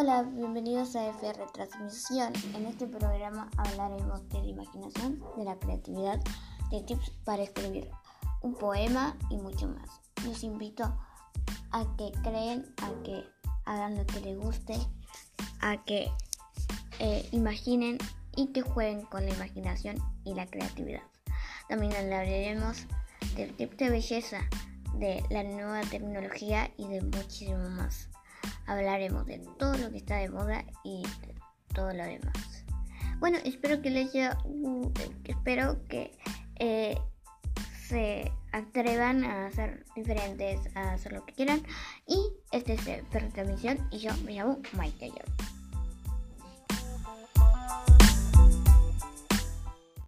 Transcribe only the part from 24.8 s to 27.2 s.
de la nueva tecnología y de